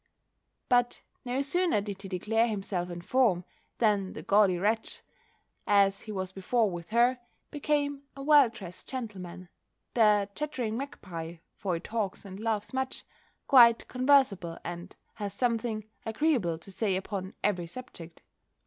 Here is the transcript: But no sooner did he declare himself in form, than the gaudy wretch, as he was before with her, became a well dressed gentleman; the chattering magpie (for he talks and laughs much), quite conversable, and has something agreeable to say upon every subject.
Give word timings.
But 0.67 1.03
no 1.23 1.43
sooner 1.43 1.79
did 1.79 2.01
he 2.01 2.07
declare 2.09 2.47
himself 2.47 2.89
in 2.89 3.03
form, 3.03 3.43
than 3.77 4.13
the 4.13 4.23
gaudy 4.23 4.57
wretch, 4.57 5.03
as 5.67 6.01
he 6.01 6.11
was 6.11 6.31
before 6.31 6.71
with 6.71 6.89
her, 6.89 7.19
became 7.51 8.01
a 8.15 8.23
well 8.23 8.49
dressed 8.49 8.89
gentleman; 8.89 9.49
the 9.93 10.27
chattering 10.33 10.75
magpie 10.75 11.35
(for 11.55 11.75
he 11.75 11.79
talks 11.79 12.25
and 12.25 12.39
laughs 12.39 12.73
much), 12.73 13.03
quite 13.45 13.87
conversable, 13.87 14.57
and 14.63 14.95
has 15.13 15.35
something 15.35 15.87
agreeable 16.03 16.57
to 16.57 16.71
say 16.71 16.95
upon 16.95 17.35
every 17.43 17.67
subject. 17.67 18.23